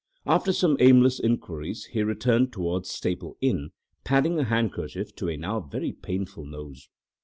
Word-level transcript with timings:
After 0.25 0.51
some 0.51 0.77
aimless 0.79 1.19
inquiries 1.19 1.85
he 1.91 2.01
returned 2.01 2.51
towards 2.51 2.89
Staple 2.89 3.37
Inn, 3.39 3.69
padding 4.03 4.39
a 4.39 4.45
handkerchief 4.45 5.13
to 5.17 5.29
a 5.29 5.37
now 5.37 5.59
very 5.59 5.91
painful 5.91 6.47
nose. 6.47 6.89